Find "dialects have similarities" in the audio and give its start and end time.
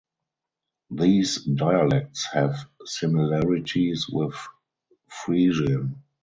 1.45-4.07